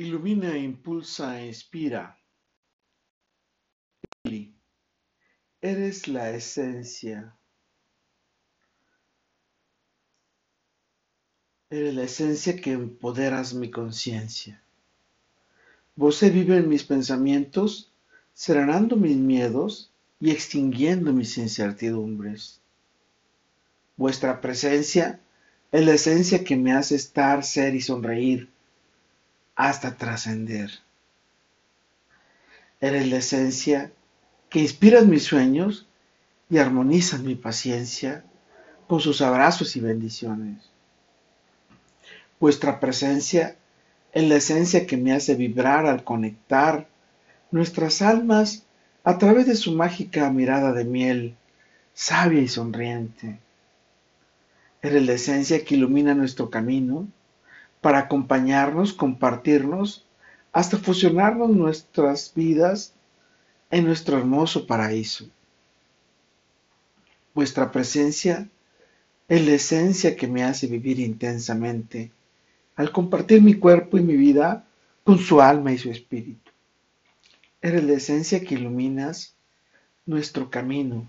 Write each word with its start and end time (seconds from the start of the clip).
Ilumina, 0.00 0.56
impulsa 0.56 1.26
inspira. 1.44 2.16
Eres 5.60 6.08
la 6.08 6.30
esencia. 6.30 7.34
Eres 11.68 11.94
la 11.94 12.04
esencia 12.04 12.56
que 12.56 12.72
empoderas 12.72 13.52
mi 13.52 13.70
conciencia. 13.70 14.62
Vos 15.96 16.22
vive 16.22 16.56
en 16.56 16.70
mis 16.70 16.84
pensamientos, 16.84 17.92
serenando 18.32 18.96
mis 18.96 19.18
miedos 19.18 19.90
y 20.18 20.30
extinguiendo 20.30 21.12
mis 21.12 21.36
incertidumbres. 21.36 22.62
Vuestra 23.98 24.40
presencia 24.40 25.20
es 25.70 25.84
la 25.84 25.92
esencia 25.92 26.42
que 26.42 26.56
me 26.56 26.72
hace 26.72 26.94
estar, 26.94 27.44
ser 27.44 27.74
y 27.74 27.82
sonreír 27.82 28.48
hasta 29.68 29.96
trascender. 29.96 30.70
Eres 32.80 33.08
la 33.08 33.18
esencia 33.18 33.92
que 34.48 34.60
inspira 34.60 35.02
mis 35.02 35.24
sueños 35.24 35.86
y 36.48 36.56
armoniza 36.56 37.18
mi 37.18 37.34
paciencia 37.34 38.24
con 38.88 39.00
sus 39.00 39.20
abrazos 39.20 39.76
y 39.76 39.80
bendiciones. 39.80 40.70
Vuestra 42.40 42.80
presencia 42.80 43.56
es 44.12 44.26
la 44.26 44.36
esencia 44.36 44.86
que 44.86 44.96
me 44.96 45.12
hace 45.12 45.34
vibrar 45.34 45.84
al 45.84 46.04
conectar 46.04 46.88
nuestras 47.50 48.00
almas 48.00 48.64
a 49.04 49.18
través 49.18 49.46
de 49.46 49.56
su 49.56 49.72
mágica 49.72 50.30
mirada 50.30 50.72
de 50.72 50.84
miel, 50.84 51.36
sabia 51.92 52.40
y 52.40 52.48
sonriente. 52.48 53.38
Eres 54.80 55.04
la 55.04 55.12
esencia 55.12 55.62
que 55.66 55.74
ilumina 55.74 56.14
nuestro 56.14 56.48
camino 56.48 57.06
para 57.80 57.98
acompañarnos, 58.00 58.92
compartirnos, 58.92 60.04
hasta 60.52 60.76
fusionarnos 60.76 61.50
nuestras 61.50 62.32
vidas 62.34 62.94
en 63.70 63.84
nuestro 63.84 64.18
hermoso 64.18 64.66
paraíso. 64.66 65.26
Vuestra 67.34 67.70
presencia 67.70 68.48
es 69.28 69.46
la 69.46 69.52
esencia 69.52 70.16
que 70.16 70.26
me 70.26 70.42
hace 70.42 70.66
vivir 70.66 70.98
intensamente 70.98 72.10
al 72.74 72.90
compartir 72.90 73.42
mi 73.42 73.54
cuerpo 73.54 73.98
y 73.98 74.02
mi 74.02 74.16
vida 74.16 74.66
con 75.04 75.18
su 75.18 75.40
alma 75.40 75.72
y 75.72 75.78
su 75.78 75.90
espíritu. 75.90 76.50
Eres 77.62 77.84
la 77.84 77.92
esencia 77.92 78.40
que 78.40 78.54
iluminas 78.54 79.34
nuestro 80.06 80.50
camino 80.50 81.06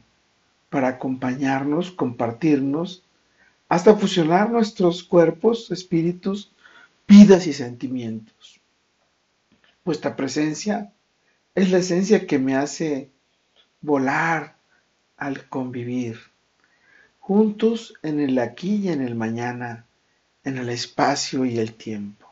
para 0.69 0.89
acompañarnos, 0.89 1.91
compartirnos, 1.91 3.03
hasta 3.69 3.95
fusionar 3.95 4.51
nuestros 4.51 5.03
cuerpos, 5.03 5.71
espíritus 5.71 6.51
vidas 7.11 7.45
y 7.45 7.51
sentimientos. 7.51 8.61
Vuestra 9.83 10.15
presencia 10.15 10.93
es 11.53 11.69
la 11.69 11.79
esencia 11.79 12.25
que 12.25 12.39
me 12.39 12.55
hace 12.55 13.09
volar 13.81 14.55
al 15.17 15.49
convivir, 15.49 16.21
juntos 17.19 17.95
en 18.01 18.21
el 18.21 18.39
aquí 18.39 18.75
y 18.75 18.89
en 18.89 19.01
el 19.01 19.15
mañana, 19.15 19.85
en 20.45 20.57
el 20.57 20.69
espacio 20.69 21.43
y 21.43 21.59
el 21.59 21.73
tiempo. 21.73 22.27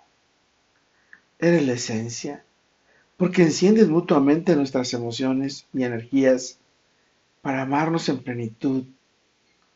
Eres 1.39 1.67
la 1.67 1.73
esencia 1.73 2.45
porque 3.17 3.41
enciendes 3.41 3.89
mutuamente 3.89 4.55
nuestras 4.55 4.93
emociones 4.93 5.65
y 5.73 5.83
energías 5.83 6.57
para 7.41 7.63
amarnos 7.63 8.07
en 8.07 8.23
plenitud, 8.23 8.85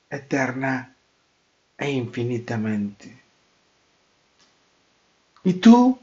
eterna 0.09 0.95
e 1.77 1.91
infinitamente. 1.91 3.23
¿Y 5.43 5.53
tú? 5.53 5.99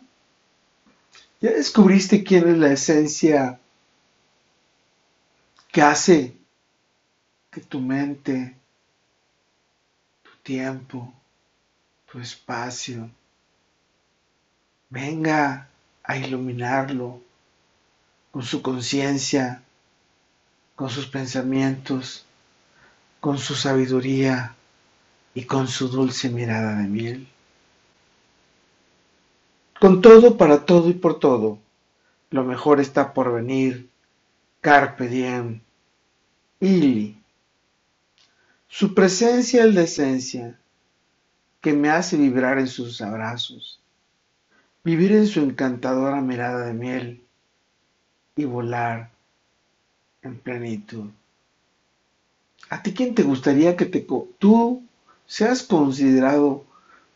¿Ya 1.41 1.53
descubriste 1.53 2.23
quién 2.23 2.49
es 2.49 2.59
la 2.59 2.73
esencia 2.73 3.59
que 5.73 5.81
hace 5.81 6.37
que 7.51 7.63
tu 7.63 7.81
mente, 7.81 8.55
tu 10.23 10.31
tiempo, 10.43 11.13
tu 12.11 12.19
espacio 12.19 13.11
venga 14.91 15.69
a 16.03 16.17
iluminarlo 16.19 17.23
con 18.33 18.43
su 18.43 18.61
conciencia, 18.61 19.63
con 20.77 20.91
sus 20.91 21.07
pensamientos, 21.07 22.27
con 23.21 23.39
su 23.39 23.55
sabiduría 23.55 24.55
y 25.33 25.45
con 25.45 25.67
su 25.69 25.89
dulce 25.89 26.29
mirada 26.29 26.77
de 26.77 26.89
miel? 26.89 27.29
Con 29.81 30.03
todo, 30.03 30.37
para 30.37 30.67
todo 30.67 30.91
y 30.91 30.93
por 30.93 31.19
todo, 31.19 31.59
lo 32.29 32.45
mejor 32.45 32.81
está 32.81 33.15
por 33.15 33.33
venir. 33.33 33.89
Carpe 34.61 35.09
diem. 35.09 35.63
Ili. 36.61 37.17
Su 38.69 38.93
presencia 38.93 39.65
es 39.65 39.75
la 39.75 39.81
esencia 39.81 40.61
que 41.63 41.73
me 41.73 41.89
hace 41.89 42.19
vibrar 42.19 42.59
en 42.59 42.69
sus 42.69 43.01
abrazos, 43.01 43.81
vivir 44.85 45.13
en 45.13 45.27
su 45.27 45.41
encantadora 45.41 46.21
mirada 46.21 46.67
de 46.67 46.75
miel 46.75 47.23
y 48.37 48.45
volar 48.45 49.11
en 50.21 50.39
plenitud. 50.39 51.09
¿A 52.69 52.83
ti 52.83 52.93
quién 52.93 53.15
te 53.15 53.23
gustaría 53.23 53.79
que 53.79 53.87
te, 53.87 54.07
tú 54.39 54.83
seas 55.27 55.63
considerado 55.63 56.67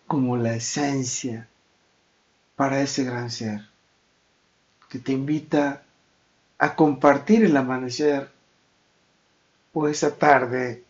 como 0.07 0.39
la 0.39 0.55
esencia 0.55 1.47
para 2.57 2.81
ese 2.81 3.05
gran 3.05 3.31
ser 3.31 3.61
que 4.89 4.99
te 4.99 5.13
invita 5.13 5.83
a 6.59 6.77
compartir 6.77 7.45
el 7.45 7.57
amanecer 7.57 8.31
o 9.73 9.89
esa 9.89 10.17
tarde 10.17 10.85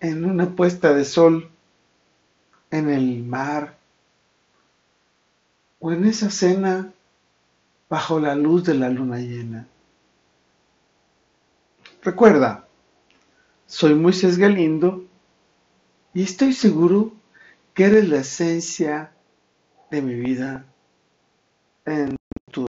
en 0.00 0.24
una 0.24 0.50
puesta 0.50 0.92
de 0.92 1.04
sol 1.04 1.50
en 2.70 2.90
el 2.90 3.22
mar 3.22 3.78
o 5.78 5.92
en 5.92 6.04
esa 6.06 6.30
cena 6.30 6.92
bajo 7.88 8.18
la 8.18 8.34
luz 8.34 8.64
de 8.64 8.74
la 8.74 8.88
luna 8.88 9.18
llena. 9.18 9.66
Recuerda, 12.02 12.66
soy 13.66 13.94
Moisés 13.94 14.38
Galindo 14.38 15.04
y 16.12 16.22
estoy 16.22 16.52
seguro 16.52 17.12
que 17.74 17.84
eres 17.84 18.08
la 18.08 18.18
esencia 18.18 19.12
de 19.90 20.02
mi 20.02 20.14
vida 20.14 20.64
and 21.86 22.16
to 22.52 22.66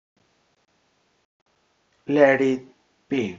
let 2.08 2.42
it 2.42 2.64
be. 3.10 3.38